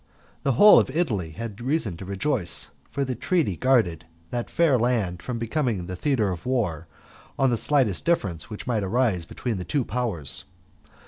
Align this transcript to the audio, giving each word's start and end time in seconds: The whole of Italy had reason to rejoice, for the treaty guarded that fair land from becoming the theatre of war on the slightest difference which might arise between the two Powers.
The 0.41 0.53
whole 0.53 0.79
of 0.79 0.89
Italy 0.89 1.29
had 1.33 1.61
reason 1.61 1.95
to 1.97 2.05
rejoice, 2.05 2.71
for 2.89 3.05
the 3.05 3.13
treaty 3.13 3.55
guarded 3.55 4.07
that 4.31 4.49
fair 4.49 4.79
land 4.79 5.21
from 5.21 5.37
becoming 5.37 5.85
the 5.85 5.95
theatre 5.95 6.31
of 6.31 6.43
war 6.47 6.87
on 7.37 7.51
the 7.51 7.55
slightest 7.55 8.03
difference 8.03 8.49
which 8.49 8.65
might 8.65 8.81
arise 8.83 9.25
between 9.25 9.57
the 9.59 9.63
two 9.63 9.85
Powers. 9.85 10.45